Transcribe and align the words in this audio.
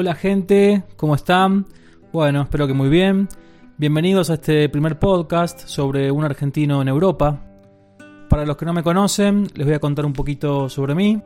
Hola 0.00 0.14
gente, 0.14 0.82
¿cómo 0.96 1.14
están? 1.14 1.66
Bueno, 2.10 2.40
espero 2.40 2.66
que 2.66 2.72
muy 2.72 2.88
bien. 2.88 3.28
Bienvenidos 3.76 4.30
a 4.30 4.34
este 4.34 4.66
primer 4.70 4.98
podcast 4.98 5.66
sobre 5.66 6.10
un 6.10 6.24
argentino 6.24 6.80
en 6.80 6.88
Europa. 6.88 7.38
Para 8.30 8.46
los 8.46 8.56
que 8.56 8.64
no 8.64 8.72
me 8.72 8.82
conocen, 8.82 9.46
les 9.54 9.66
voy 9.66 9.74
a 9.74 9.78
contar 9.78 10.06
un 10.06 10.14
poquito 10.14 10.70
sobre 10.70 10.94
mí. 10.94 11.20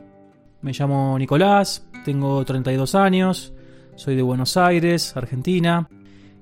Me 0.61 0.73
llamo 0.73 1.17
Nicolás, 1.17 1.87
tengo 2.03 2.43
32 2.43 2.95
años, 2.95 3.53
soy 3.95 4.17
de 4.17 4.23
Buenos 4.23 4.57
Aires, 4.57 5.15
Argentina, 5.15 5.87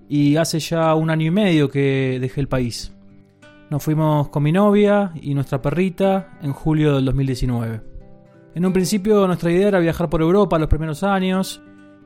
y 0.09 0.36
hace 0.38 0.57
ya 0.57 0.95
un 0.95 1.11
año 1.11 1.27
y 1.27 1.31
medio 1.31 1.70
que 1.70 2.18
dejé 2.20 2.41
el 2.41 2.47
país. 2.47 2.95
Nos 3.70 3.84
fuimos 3.84 4.29
con 4.29 4.41
mi 4.41 4.52
novia 4.52 5.12
y 5.21 5.35
nuestra 5.35 5.62
perrita 5.62 6.40
en 6.41 6.52
julio 6.52 6.95
del 6.95 7.05
2019. 7.05 7.81
En 8.55 8.65
un 8.65 8.73
principio 8.73 9.27
nuestra 9.27 9.52
idea 9.52 9.68
era 9.68 9.79
viajar 9.79 10.09
por 10.09 10.23
Europa 10.23 10.57
los 10.57 10.68
primeros 10.68 11.04
años 11.04 11.62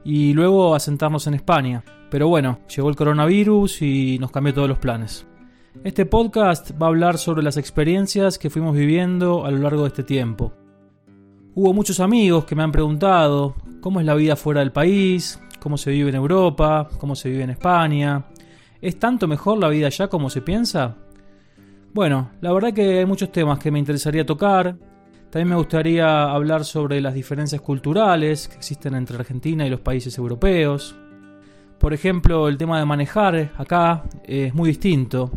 y 0.08 0.34
luego 0.34 0.74
asentarnos 0.74 1.28
en 1.28 1.34
España. 1.34 1.84
Pero 2.10 2.30
bueno, 2.30 2.60
llegó 2.74 2.88
el 2.88 2.96
coronavirus 2.96 3.82
y 3.82 4.18
nos 4.20 4.32
cambió 4.32 4.54
todos 4.54 4.70
los 4.70 4.80
planes. 4.80 5.28
Este 5.84 6.06
podcast 6.06 6.72
va 6.82 6.86
a 6.86 6.90
hablar 6.90 7.18
sobre 7.18 7.44
las 7.44 7.58
experiencias 7.58 8.40
que 8.40 8.50
fuimos 8.50 8.74
viviendo 8.74 9.46
a 9.46 9.52
lo 9.52 9.58
largo 9.58 9.82
de 9.82 9.90
este 9.90 10.04
tiempo. 10.04 10.54
Hubo 11.56 11.74
muchos 11.74 12.00
amigos 12.00 12.46
que 12.46 12.56
me 12.56 12.64
han 12.64 12.72
preguntado 12.72 13.56
cómo 13.82 14.00
es 14.00 14.06
la 14.06 14.16
vida 14.16 14.38
fuera 14.38 14.62
del 14.62 14.72
país, 14.72 15.42
cómo 15.60 15.78
se 15.78 15.92
vive 15.92 16.10
en 16.10 16.16
Europa, 16.16 16.88
cómo 17.00 17.14
se 17.14 17.30
vive 17.30 17.44
en 17.44 17.50
España. 17.50 18.28
¿Es 18.80 18.98
tanto 18.98 19.28
mejor 19.28 19.58
la 19.58 19.68
vida 19.68 19.88
allá 19.88 20.08
como 20.08 20.30
se 20.30 20.42
piensa? 20.42 20.96
Bueno, 21.94 22.32
la 22.40 22.54
verdad 22.54 22.72
que 22.72 23.00
hay 23.00 23.06
muchos 23.06 23.30
temas 23.34 23.60
que 23.60 23.72
me 23.72 23.80
interesaría 23.80 24.26
tocar, 24.26 24.78
también 25.30 25.50
me 25.50 25.56
gustaría 25.56 26.24
hablar 26.24 26.64
sobre 26.64 27.02
las 27.02 27.14
diferencias 27.14 27.62
culturales 27.62 28.48
que 28.48 28.56
existen 28.56 28.96
entre 28.96 29.18
Argentina 29.18 29.68
y 29.68 29.70
los 29.70 29.82
países 29.82 30.18
europeos. 30.18 30.96
Por 31.78 31.94
ejemplo, 31.94 32.48
el 32.48 32.58
tema 32.58 32.80
de 32.80 32.86
manejar 32.86 33.52
acá 33.58 34.04
es 34.24 34.54
muy 34.54 34.70
distinto. 34.70 35.32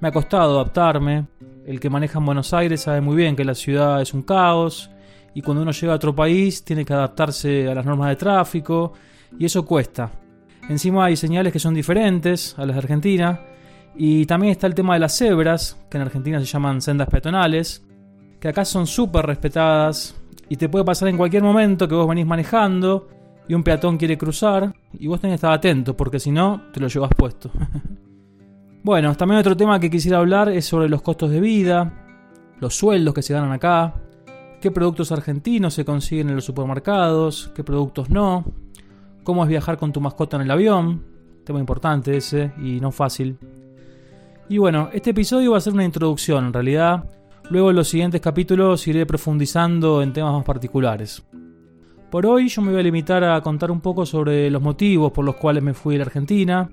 Me 0.00 0.08
ha 0.08 0.12
costado 0.12 0.60
adaptarme. 0.60 1.26
El 1.66 1.80
que 1.80 1.90
maneja 1.90 2.18
en 2.18 2.26
Buenos 2.26 2.54
Aires 2.54 2.82
sabe 2.82 3.00
muy 3.00 3.16
bien 3.16 3.36
que 3.36 3.44
la 3.44 3.54
ciudad 3.54 4.00
es 4.00 4.14
un 4.14 4.22
caos 4.22 4.90
y 5.34 5.42
cuando 5.42 5.62
uno 5.62 5.72
llega 5.72 5.92
a 5.92 5.96
otro 5.96 6.14
país 6.14 6.64
tiene 6.64 6.84
que 6.84 6.92
adaptarse 6.92 7.68
a 7.68 7.74
las 7.74 7.84
normas 7.84 8.10
de 8.10 8.16
tráfico 8.16 8.92
y 9.38 9.44
eso 9.44 9.64
cuesta. 9.64 10.10
Encima 10.68 11.06
hay 11.06 11.16
señales 11.16 11.52
que 11.52 11.58
son 11.58 11.74
diferentes 11.74 12.56
a 12.58 12.64
las 12.64 12.76
de 12.76 12.78
Argentina 12.78 13.40
y 13.94 14.24
también 14.26 14.52
está 14.52 14.66
el 14.66 14.74
tema 14.74 14.94
de 14.94 15.00
las 15.00 15.16
cebras, 15.16 15.78
que 15.90 15.98
en 15.98 16.02
Argentina 16.02 16.38
se 16.40 16.46
llaman 16.46 16.80
sendas 16.80 17.08
peatonales, 17.08 17.84
que 18.42 18.48
acá 18.48 18.64
son 18.64 18.88
súper 18.88 19.24
respetadas 19.24 20.16
y 20.48 20.56
te 20.56 20.68
puede 20.68 20.84
pasar 20.84 21.06
en 21.06 21.16
cualquier 21.16 21.44
momento 21.44 21.86
que 21.86 21.94
vos 21.94 22.08
venís 22.08 22.26
manejando 22.26 23.06
y 23.46 23.54
un 23.54 23.62
peatón 23.62 23.96
quiere 23.96 24.18
cruzar 24.18 24.74
y 24.94 25.06
vos 25.06 25.20
tenés 25.20 25.34
que 25.34 25.36
estar 25.36 25.52
atento 25.52 25.96
porque 25.96 26.18
si 26.18 26.32
no 26.32 26.60
te 26.72 26.80
lo 26.80 26.88
llevas 26.88 27.12
puesto. 27.16 27.52
bueno, 28.82 29.14
también 29.14 29.38
otro 29.38 29.56
tema 29.56 29.78
que 29.78 29.88
quisiera 29.88 30.18
hablar 30.18 30.48
es 30.48 30.64
sobre 30.64 30.88
los 30.88 31.02
costos 31.02 31.30
de 31.30 31.40
vida, 31.40 32.16
los 32.58 32.74
sueldos 32.74 33.14
que 33.14 33.22
se 33.22 33.32
ganan 33.32 33.52
acá, 33.52 33.94
qué 34.60 34.72
productos 34.72 35.12
argentinos 35.12 35.74
se 35.74 35.84
consiguen 35.84 36.28
en 36.28 36.34
los 36.34 36.44
supermercados, 36.44 37.52
qué 37.54 37.62
productos 37.62 38.10
no, 38.10 38.44
cómo 39.22 39.44
es 39.44 39.48
viajar 39.48 39.78
con 39.78 39.92
tu 39.92 40.00
mascota 40.00 40.34
en 40.34 40.42
el 40.42 40.50
avión, 40.50 41.04
tema 41.44 41.60
importante 41.60 42.16
ese 42.16 42.52
y 42.60 42.80
no 42.80 42.90
fácil. 42.90 43.38
Y 44.48 44.58
bueno, 44.58 44.90
este 44.92 45.10
episodio 45.10 45.52
va 45.52 45.58
a 45.58 45.60
ser 45.60 45.74
una 45.74 45.84
introducción 45.84 46.46
en 46.46 46.52
realidad 46.52 47.04
Luego 47.52 47.68
en 47.68 47.76
los 47.76 47.88
siguientes 47.88 48.22
capítulos 48.22 48.88
iré 48.88 49.04
profundizando 49.04 50.00
en 50.00 50.14
temas 50.14 50.32
más 50.32 50.42
particulares. 50.42 51.22
Por 52.10 52.24
hoy 52.24 52.48
yo 52.48 52.62
me 52.62 52.70
voy 52.70 52.80
a 52.80 52.82
limitar 52.82 53.22
a 53.24 53.38
contar 53.42 53.70
un 53.70 53.82
poco 53.82 54.06
sobre 54.06 54.50
los 54.50 54.62
motivos 54.62 55.12
por 55.12 55.22
los 55.22 55.36
cuales 55.36 55.62
me 55.62 55.74
fui 55.74 55.96
a 55.96 55.98
la 55.98 56.04
Argentina. 56.04 56.70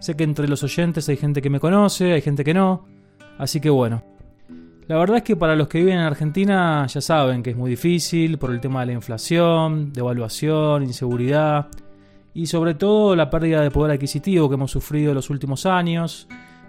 Sé 0.00 0.16
que 0.16 0.24
entre 0.24 0.48
los 0.48 0.64
oyentes 0.64 1.08
hay 1.08 1.16
gente 1.16 1.40
que 1.40 1.50
me 1.50 1.60
conoce, 1.60 2.14
hay 2.14 2.20
gente 2.20 2.42
que 2.42 2.52
no, 2.52 2.84
así 3.38 3.60
que 3.60 3.70
bueno. 3.70 4.02
La 4.88 4.96
verdad 4.96 5.18
es 5.18 5.22
que 5.22 5.36
para 5.36 5.54
los 5.54 5.68
que 5.68 5.78
viven 5.78 6.00
en 6.00 6.04
Argentina 6.04 6.84
ya 6.88 7.00
saben 7.00 7.40
que 7.40 7.50
es 7.50 7.56
muy 7.56 7.70
difícil 7.70 8.38
por 8.38 8.50
el 8.50 8.58
tema 8.60 8.80
de 8.80 8.86
la 8.86 8.92
inflación, 8.94 9.92
devaluación, 9.92 10.82
inseguridad 10.82 11.68
y 12.34 12.46
sobre 12.46 12.74
todo 12.74 13.14
la 13.14 13.30
pérdida 13.30 13.60
de 13.60 13.70
poder 13.70 13.94
adquisitivo 13.94 14.48
que 14.48 14.56
hemos 14.56 14.72
sufrido 14.72 15.10
en 15.12 15.14
los 15.14 15.30
últimos 15.30 15.64
años 15.64 16.26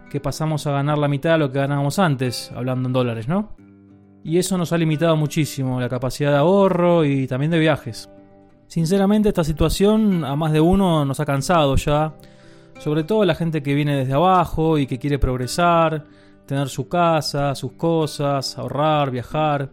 que 0.09 0.19
pasamos 0.19 0.67
a 0.67 0.71
ganar 0.71 0.97
la 0.97 1.07
mitad 1.07 1.33
de 1.33 1.37
lo 1.39 1.51
que 1.51 1.59
ganábamos 1.59 1.99
antes, 1.99 2.51
hablando 2.55 2.89
en 2.89 2.93
dólares, 2.93 3.27
¿no? 3.27 3.55
Y 4.23 4.37
eso 4.37 4.57
nos 4.57 4.73
ha 4.73 4.77
limitado 4.77 5.15
muchísimo 5.15 5.79
la 5.79 5.87
capacidad 5.87 6.31
de 6.31 6.37
ahorro 6.37 7.05
y 7.05 7.27
también 7.27 7.51
de 7.51 7.59
viajes. 7.59 8.09
Sinceramente 8.67 9.29
esta 9.29 9.43
situación 9.43 10.25
a 10.25 10.35
más 10.35 10.51
de 10.51 10.61
uno 10.61 11.05
nos 11.05 11.19
ha 11.19 11.25
cansado 11.25 11.75
ya, 11.75 12.13
sobre 12.79 13.03
todo 13.03 13.25
la 13.25 13.35
gente 13.35 13.63
que 13.63 13.73
viene 13.73 13.95
desde 13.95 14.13
abajo 14.13 14.77
y 14.77 14.85
que 14.85 14.99
quiere 14.99 15.19
progresar, 15.19 16.05
tener 16.45 16.69
su 16.69 16.87
casa, 16.87 17.55
sus 17.55 17.73
cosas, 17.73 18.57
ahorrar, 18.57 19.11
viajar, 19.11 19.69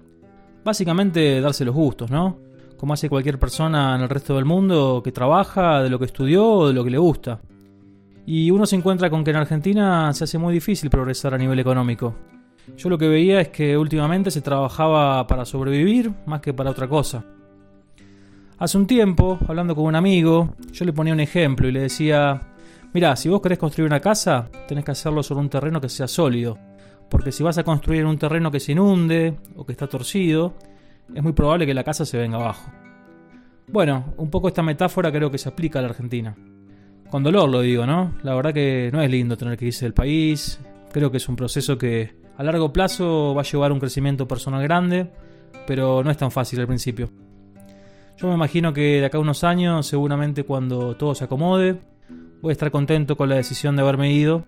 básicamente 0.65 1.41
darse 1.41 1.65
los 1.65 1.75
gustos, 1.75 2.11
¿no? 2.11 2.39
Como 2.77 2.93
hace 2.93 3.09
cualquier 3.09 3.39
persona 3.39 3.95
en 3.97 4.03
el 4.03 4.09
resto 4.09 4.37
del 4.37 4.45
mundo 4.45 5.01
que 5.03 5.13
trabaja 5.13 5.83
de 5.83 5.91
lo 5.91 5.99
que 5.99 6.05
estudió 6.05 6.47
o 6.47 6.69
de 6.69 6.75
lo 6.75 6.85
que 6.85 6.91
le 6.91 6.99
gusta. 6.99 7.41
Y 8.27 8.51
uno 8.51 8.67
se 8.67 8.75
encuentra 8.75 9.09
con 9.09 9.23
que 9.23 9.31
en 9.31 9.37
Argentina 9.37 10.13
se 10.13 10.25
hace 10.25 10.37
muy 10.37 10.53
difícil 10.53 10.91
progresar 10.91 11.33
a 11.33 11.39
nivel 11.39 11.61
económico. 11.61 12.15
Yo 12.77 12.89
lo 12.89 12.99
que 12.99 13.09
veía 13.09 13.41
es 13.41 13.49
que 13.49 13.79
últimamente 13.79 14.33
se 14.33 14.41
trabajaba 14.41 15.25
para 15.29 15.45
sobrevivir 15.45 16.13
más 16.27 16.41
que 16.41 16.53
para 16.53 16.71
otra 16.71 16.89
cosa. 16.89 17.25
Hace 18.59 18.79
un 18.79 18.87
tiempo, 18.87 19.39
hablando 19.47 19.77
con 19.77 19.85
un 19.85 19.95
amigo, 19.95 20.55
yo 20.73 20.85
le 20.85 20.93
ponía 20.93 21.13
un 21.13 21.21
ejemplo 21.21 21.69
y 21.69 21.73
le 21.73 21.83
decía, 21.83 22.55
mira, 22.93 23.15
si 23.15 23.29
vos 23.29 23.41
querés 23.41 23.59
construir 23.59 23.87
una 23.87 24.01
casa, 24.01 24.51
tenés 24.67 24.85
que 24.85 24.91
hacerlo 24.91 25.23
sobre 25.23 25.43
un 25.43 25.51
terreno 25.51 25.81
que 25.81 25.89
sea 25.89 26.09
sólido, 26.09 26.59
porque 27.09 27.31
si 27.31 27.45
vas 27.45 27.59
a 27.59 27.65
construir 27.65 28.01
en 28.01 28.09
un 28.09 28.19
terreno 28.19 28.51
que 28.51 28.59
se 28.59 28.73
inunde 28.73 29.37
o 29.55 29.65
que 29.65 29.73
está 29.73 29.87
torcido, 29.87 30.55
es 31.15 31.23
muy 31.23 31.33
probable 31.33 31.67
que 31.67 31.75
la 31.75 31.85
casa 31.85 32.05
se 32.05 32.19
venga 32.19 32.39
abajo. 32.39 32.73
Bueno, 33.69 34.15
un 34.17 34.31
poco 34.31 34.49
esta 34.49 34.63
metáfora 34.63 35.13
creo 35.13 35.31
que 35.31 35.39
se 35.39 35.49
aplica 35.49 35.79
a 35.79 35.83
la 35.83 35.89
Argentina. 35.89 36.35
Con 37.11 37.23
dolor 37.23 37.49
lo 37.49 37.61
digo, 37.61 37.87
¿no? 37.87 38.15
La 38.23 38.35
verdad 38.35 38.53
que 38.53 38.91
no 38.93 39.01
es 39.01 39.11
lindo 39.11 39.37
tener 39.37 39.57
que 39.57 39.67
irse 39.67 39.85
del 39.85 39.95
país. 39.95 40.61
Creo 40.93 41.11
que 41.11 41.19
es 41.19 41.29
un 41.29 41.37
proceso 41.37 41.79
que 41.79 42.17
a 42.37 42.43
largo 42.43 42.73
plazo 42.73 43.35
va 43.35 43.43
a 43.43 43.45
llevar 43.45 43.73
un 43.73 43.81
crecimiento 43.81 44.27
personal 44.27 44.63
grande, 44.63 45.11
pero 45.67 46.03
no 46.03 46.11
es 46.11 46.17
tan 46.17 46.31
fácil 46.31 46.61
al 46.61 46.67
principio. 46.67 47.11
Yo 48.17 48.29
me 48.29 48.35
imagino 48.35 48.73
que 48.73 49.01
de 49.01 49.07
acá 49.07 49.19
a 49.19 49.21
unos 49.21 49.45
años, 49.45 49.87
seguramente 49.87 50.45
cuando 50.45 50.97
todo 50.97 51.15
se 51.15 51.25
acomode, 51.25 51.81
voy 52.43 52.51
a 52.51 52.53
estar 52.53 52.71
contento 52.71 53.17
con 53.17 53.29
la 53.29 53.37
decisión 53.37 53.77
de 53.77 53.83
haberme 53.83 54.13
ido, 54.13 54.45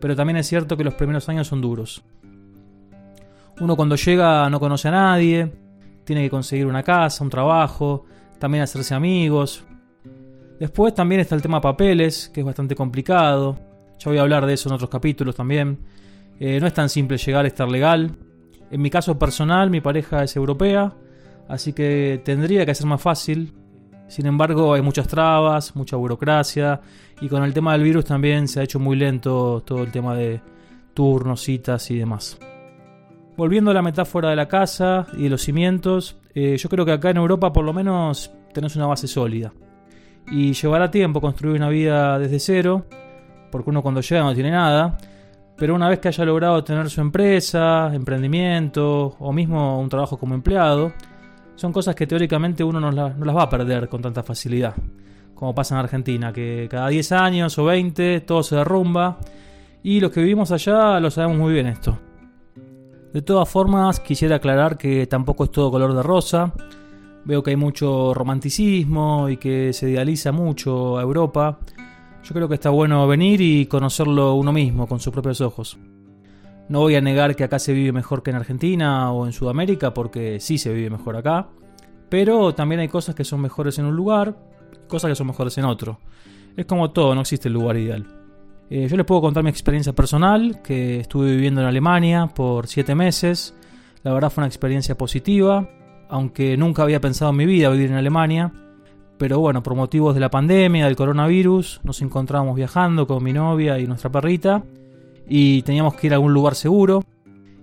pero 0.00 0.16
también 0.16 0.36
es 0.36 0.46
cierto 0.46 0.76
que 0.76 0.84
los 0.84 0.94
primeros 0.94 1.28
años 1.28 1.48
son 1.48 1.60
duros. 1.60 2.02
Uno 3.60 3.76
cuando 3.76 3.96
llega 3.96 4.48
no 4.48 4.58
conoce 4.60 4.88
a 4.88 4.92
nadie, 4.92 5.52
tiene 6.04 6.22
que 6.22 6.30
conseguir 6.30 6.66
una 6.66 6.82
casa, 6.82 7.22
un 7.22 7.30
trabajo, 7.30 8.06
también 8.38 8.62
hacerse 8.64 8.94
amigos, 8.94 9.64
Después 10.62 10.94
también 10.94 11.20
está 11.20 11.34
el 11.34 11.42
tema 11.42 11.60
papeles, 11.60 12.30
que 12.32 12.38
es 12.38 12.46
bastante 12.46 12.76
complicado. 12.76 13.58
Ya 13.98 14.12
voy 14.12 14.18
a 14.18 14.20
hablar 14.20 14.46
de 14.46 14.54
eso 14.54 14.68
en 14.68 14.76
otros 14.76 14.88
capítulos 14.88 15.34
también. 15.34 15.80
Eh, 16.38 16.60
no 16.60 16.68
es 16.68 16.72
tan 16.72 16.88
simple 16.88 17.18
llegar 17.18 17.44
a 17.44 17.48
estar 17.48 17.68
legal. 17.68 18.14
En 18.70 18.80
mi 18.80 18.88
caso 18.88 19.18
personal, 19.18 19.70
mi 19.70 19.80
pareja 19.80 20.22
es 20.22 20.36
europea, 20.36 20.92
así 21.48 21.72
que 21.72 22.22
tendría 22.24 22.64
que 22.64 22.76
ser 22.76 22.86
más 22.86 23.02
fácil. 23.02 23.52
Sin 24.06 24.26
embargo, 24.26 24.72
hay 24.72 24.82
muchas 24.82 25.08
trabas, 25.08 25.74
mucha 25.74 25.96
burocracia 25.96 26.80
y 27.20 27.28
con 27.28 27.42
el 27.42 27.52
tema 27.52 27.72
del 27.72 27.82
virus 27.82 28.04
también 28.04 28.46
se 28.46 28.60
ha 28.60 28.62
hecho 28.62 28.78
muy 28.78 28.94
lento 28.94 29.64
todo 29.66 29.82
el 29.82 29.90
tema 29.90 30.14
de 30.14 30.40
turnos, 30.94 31.40
citas 31.40 31.90
y 31.90 31.98
demás. 31.98 32.38
Volviendo 33.36 33.72
a 33.72 33.74
la 33.74 33.82
metáfora 33.82 34.30
de 34.30 34.36
la 34.36 34.46
casa 34.46 35.08
y 35.14 35.24
de 35.24 35.30
los 35.30 35.42
cimientos, 35.42 36.18
eh, 36.36 36.56
yo 36.56 36.68
creo 36.68 36.86
que 36.86 36.92
acá 36.92 37.10
en 37.10 37.16
Europa 37.16 37.52
por 37.52 37.64
lo 37.64 37.72
menos 37.72 38.30
tenés 38.52 38.76
una 38.76 38.86
base 38.86 39.08
sólida 39.08 39.52
y 40.30 40.52
llevará 40.52 40.90
tiempo 40.90 41.20
construir 41.20 41.56
una 41.56 41.68
vida 41.68 42.18
desde 42.18 42.38
cero, 42.38 42.84
porque 43.50 43.70
uno 43.70 43.82
cuando 43.82 44.00
llega 44.00 44.22
no 44.22 44.34
tiene 44.34 44.50
nada, 44.50 44.96
pero 45.56 45.74
una 45.74 45.88
vez 45.88 46.00
que 46.00 46.08
haya 46.08 46.24
logrado 46.24 46.64
tener 46.64 46.88
su 46.90 47.00
empresa, 47.00 47.90
emprendimiento 47.94 49.16
o 49.18 49.32
mismo 49.32 49.80
un 49.80 49.88
trabajo 49.88 50.16
como 50.18 50.34
empleado, 50.34 50.92
son 51.54 51.72
cosas 51.72 51.94
que 51.94 52.06
teóricamente 52.06 52.64
uno 52.64 52.80
no, 52.80 52.90
las 52.90 53.36
va 53.36 53.42
a 53.42 53.48
perder 53.48 53.88
con 53.88 54.02
tanta 54.02 54.22
facilidad, 54.22 54.74
como 55.34 55.54
pasa 55.54 55.74
en 55.74 55.80
Argentina, 55.80 56.32
que 56.32 56.66
cada 56.70 56.88
10 56.88 57.12
años 57.12 57.58
o 57.58 57.64
20 57.64 58.20
todo 58.22 58.42
se 58.42 58.56
derrumba. 58.56 59.18
Y 59.84 60.00
los 60.00 60.10
que 60.10 60.20
vivimos 60.20 60.50
allá 60.52 60.98
lo 61.00 61.10
sabemos 61.10 61.38
muy 61.38 61.52
bien 61.52 61.66
esto. 61.66 61.98
De 63.12 63.20
todas 63.20 63.48
formas, 63.48 64.00
quisiera 64.00 64.36
aclarar 64.36 64.78
que 64.78 65.06
tampoco 65.06 65.44
es 65.44 65.50
todo 65.50 65.70
color 65.70 65.94
de 65.94 66.02
rosa, 66.02 66.52
Veo 67.24 67.42
que 67.42 67.50
hay 67.50 67.56
mucho 67.56 68.14
romanticismo 68.14 69.28
y 69.28 69.36
que 69.36 69.72
se 69.72 69.90
idealiza 69.90 70.32
mucho 70.32 70.98
a 70.98 71.02
Europa. 71.02 71.58
Yo 72.24 72.34
creo 72.34 72.48
que 72.48 72.54
está 72.54 72.70
bueno 72.70 73.06
venir 73.06 73.40
y 73.40 73.66
conocerlo 73.66 74.34
uno 74.34 74.52
mismo 74.52 74.86
con 74.86 75.00
sus 75.00 75.12
propios 75.12 75.40
ojos. 75.40 75.78
No 76.68 76.80
voy 76.80 76.94
a 76.94 77.00
negar 77.00 77.36
que 77.36 77.44
acá 77.44 77.58
se 77.58 77.72
vive 77.72 77.92
mejor 77.92 78.22
que 78.22 78.30
en 78.30 78.36
Argentina 78.36 79.12
o 79.12 79.26
en 79.26 79.32
Sudamérica, 79.32 79.92
porque 79.92 80.40
sí 80.40 80.58
se 80.58 80.72
vive 80.72 80.90
mejor 80.90 81.16
acá. 81.16 81.48
Pero 82.08 82.54
también 82.54 82.80
hay 82.80 82.88
cosas 82.88 83.14
que 83.14 83.24
son 83.24 83.40
mejores 83.40 83.78
en 83.78 83.86
un 83.86 83.96
lugar, 83.96 84.36
cosas 84.88 85.10
que 85.10 85.14
son 85.14 85.26
mejores 85.26 85.56
en 85.58 85.64
otro. 85.64 85.98
Es 86.56 86.66
como 86.66 86.90
todo, 86.90 87.14
no 87.14 87.22
existe 87.22 87.48
el 87.48 87.54
lugar 87.54 87.76
ideal. 87.76 88.06
Eh, 88.70 88.86
yo 88.88 88.96
les 88.96 89.04
puedo 89.04 89.20
contar 89.20 89.42
mi 89.42 89.50
experiencia 89.50 89.92
personal, 89.92 90.62
que 90.62 91.00
estuve 91.00 91.30
viviendo 91.32 91.60
en 91.60 91.66
Alemania 91.66 92.26
por 92.34 92.66
7 92.66 92.94
meses. 92.94 93.54
La 94.02 94.12
verdad 94.12 94.30
fue 94.30 94.42
una 94.42 94.48
experiencia 94.48 94.96
positiva, 94.96 95.68
aunque 96.12 96.58
nunca 96.58 96.82
había 96.82 97.00
pensado 97.00 97.30
en 97.30 97.38
mi 97.38 97.46
vida 97.46 97.70
vivir 97.70 97.90
en 97.90 97.96
Alemania. 97.96 98.52
Pero 99.16 99.40
bueno, 99.40 99.62
por 99.62 99.74
motivos 99.74 100.14
de 100.14 100.20
la 100.20 100.30
pandemia, 100.30 100.84
del 100.84 100.94
coronavirus, 100.94 101.80
nos 101.84 102.02
encontrábamos 102.02 102.54
viajando 102.54 103.06
con 103.06 103.24
mi 103.24 103.32
novia 103.32 103.78
y 103.78 103.86
nuestra 103.86 104.12
perrita 104.12 104.62
y 105.26 105.62
teníamos 105.62 105.94
que 105.94 106.08
ir 106.08 106.12
a 106.12 106.16
algún 106.16 106.34
lugar 106.34 106.54
seguro. 106.54 107.02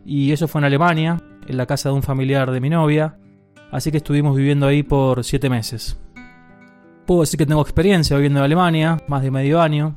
Y 0.04 0.32
eso 0.32 0.48
fue 0.48 0.62
en 0.62 0.66
Alemania, 0.66 1.22
en 1.48 1.58
la 1.58 1.68
casa 1.68 1.90
de 1.90 1.96
un 1.96 2.02
familiar 2.02 2.50
de 2.50 2.60
mi 2.60 2.72
novia. 2.72 3.20
Así 3.72 3.92
que 3.92 3.98
estuvimos 3.98 4.36
viviendo 4.36 4.66
ahí 4.66 4.82
por 4.82 5.24
7 5.24 5.48
meses. 5.48 6.00
Puedo 7.06 7.22
decir 7.22 7.38
que 7.38 7.46
tengo 7.46 7.62
experiencia 7.62 8.16
viviendo 8.16 8.40
en 8.40 8.46
Alemania, 8.46 8.98
más 9.08 9.22
de 9.22 9.30
medio 9.30 9.62
año. 9.62 9.96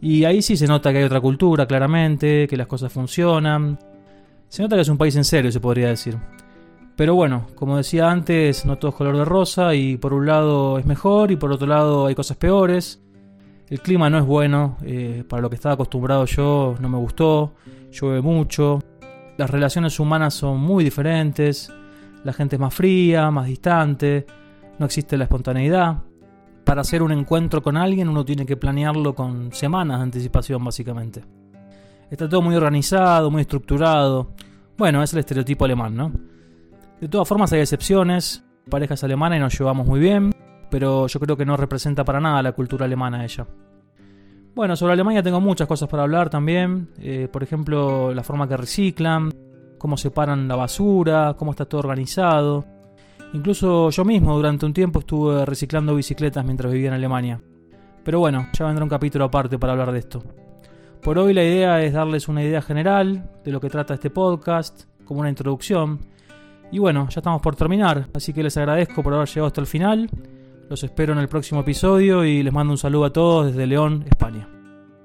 Y 0.00 0.24
ahí 0.24 0.42
sí 0.42 0.56
se 0.56 0.66
nota 0.66 0.90
que 0.90 0.98
hay 0.98 1.04
otra 1.04 1.20
cultura, 1.20 1.66
claramente, 1.66 2.48
que 2.48 2.56
las 2.56 2.66
cosas 2.66 2.92
funcionan. 2.92 3.78
Se 4.48 4.60
nota 4.60 4.74
que 4.74 4.82
es 4.82 4.88
un 4.88 4.98
país 4.98 5.14
en 5.14 5.24
serio, 5.24 5.52
se 5.52 5.60
podría 5.60 5.86
decir. 5.86 6.18
Pero 6.96 7.14
bueno, 7.14 7.46
como 7.54 7.76
decía 7.76 8.10
antes, 8.10 8.66
no 8.66 8.76
todo 8.76 8.90
es 8.90 8.96
color 8.96 9.16
de 9.16 9.24
rosa 9.24 9.74
y 9.74 9.96
por 9.96 10.12
un 10.12 10.26
lado 10.26 10.78
es 10.78 10.86
mejor 10.86 11.30
y 11.30 11.36
por 11.36 11.50
otro 11.50 11.66
lado 11.66 12.06
hay 12.06 12.14
cosas 12.14 12.36
peores. 12.36 13.02
El 13.68 13.80
clima 13.80 14.10
no 14.10 14.18
es 14.18 14.26
bueno, 14.26 14.76
eh, 14.82 15.24
para 15.28 15.40
lo 15.40 15.48
que 15.48 15.54
estaba 15.54 15.74
acostumbrado 15.74 16.24
yo 16.26 16.74
no 16.80 16.88
me 16.88 16.98
gustó, 16.98 17.54
llueve 17.92 18.20
mucho, 18.20 18.80
las 19.38 19.48
relaciones 19.48 19.98
humanas 20.00 20.34
son 20.34 20.60
muy 20.60 20.84
diferentes, 20.84 21.72
la 22.24 22.32
gente 22.32 22.56
es 22.56 22.60
más 22.60 22.74
fría, 22.74 23.30
más 23.30 23.46
distante, 23.46 24.26
no 24.78 24.86
existe 24.86 25.16
la 25.16 25.24
espontaneidad. 25.24 26.02
Para 26.64 26.82
hacer 26.82 27.02
un 27.02 27.12
encuentro 27.12 27.62
con 27.62 27.76
alguien 27.76 28.08
uno 28.08 28.24
tiene 28.24 28.44
que 28.44 28.56
planearlo 28.56 29.14
con 29.14 29.52
semanas 29.52 29.98
de 29.98 30.02
anticipación 30.02 30.64
básicamente. 30.64 31.22
Está 32.10 32.28
todo 32.28 32.42
muy 32.42 32.56
organizado, 32.56 33.30
muy 33.30 33.42
estructurado. 33.42 34.32
Bueno, 34.76 35.02
es 35.02 35.12
el 35.12 35.20
estereotipo 35.20 35.64
alemán, 35.64 35.96
¿no? 35.96 36.12
De 37.00 37.08
todas 37.08 37.26
formas 37.26 37.50
hay 37.54 37.60
excepciones, 37.60 38.44
parejas 38.68 39.02
alemanas 39.04 39.38
y 39.38 39.40
nos 39.40 39.58
llevamos 39.58 39.86
muy 39.86 39.98
bien, 39.98 40.34
pero 40.70 41.06
yo 41.06 41.18
creo 41.18 41.34
que 41.34 41.46
no 41.46 41.56
representa 41.56 42.04
para 42.04 42.20
nada 42.20 42.42
la 42.42 42.52
cultura 42.52 42.84
alemana 42.84 43.24
ella. 43.24 43.46
Bueno, 44.54 44.76
sobre 44.76 44.92
Alemania 44.92 45.22
tengo 45.22 45.40
muchas 45.40 45.66
cosas 45.66 45.88
para 45.88 46.02
hablar 46.02 46.28
también, 46.28 46.90
eh, 46.98 47.26
por 47.32 47.42
ejemplo 47.42 48.12
la 48.12 48.22
forma 48.22 48.46
que 48.46 48.56
reciclan, 48.58 49.32
cómo 49.78 49.96
separan 49.96 50.46
la 50.46 50.56
basura, 50.56 51.36
cómo 51.38 51.52
está 51.52 51.64
todo 51.64 51.80
organizado. 51.80 52.66
Incluso 53.32 53.88
yo 53.88 54.04
mismo 54.04 54.36
durante 54.36 54.66
un 54.66 54.74
tiempo 54.74 54.98
estuve 54.98 55.46
reciclando 55.46 55.94
bicicletas 55.94 56.44
mientras 56.44 56.70
vivía 56.70 56.88
en 56.88 56.94
Alemania. 56.94 57.40
Pero 58.04 58.18
bueno, 58.18 58.48
ya 58.52 58.66
vendrá 58.66 58.84
un 58.84 58.90
capítulo 58.90 59.24
aparte 59.24 59.58
para 59.58 59.72
hablar 59.72 59.92
de 59.92 60.00
esto. 60.00 60.22
Por 61.02 61.18
hoy 61.18 61.32
la 61.32 61.44
idea 61.44 61.82
es 61.82 61.94
darles 61.94 62.28
una 62.28 62.44
idea 62.44 62.60
general 62.60 63.30
de 63.42 63.52
lo 63.52 63.60
que 63.60 63.70
trata 63.70 63.94
este 63.94 64.10
podcast, 64.10 64.82
como 65.06 65.20
una 65.20 65.30
introducción, 65.30 66.09
y 66.72 66.78
bueno, 66.78 67.08
ya 67.08 67.20
estamos 67.20 67.42
por 67.42 67.56
terminar, 67.56 68.08
así 68.14 68.32
que 68.32 68.42
les 68.42 68.56
agradezco 68.56 69.02
por 69.02 69.14
haber 69.14 69.28
llegado 69.28 69.46
hasta 69.46 69.60
el 69.60 69.66
final. 69.66 70.08
Los 70.68 70.84
espero 70.84 71.12
en 71.12 71.18
el 71.18 71.28
próximo 71.28 71.62
episodio 71.62 72.24
y 72.24 72.42
les 72.42 72.52
mando 72.52 72.72
un 72.72 72.78
saludo 72.78 73.06
a 73.06 73.12
todos 73.12 73.46
desde 73.46 73.66
León, 73.66 74.04
España. 74.08 74.59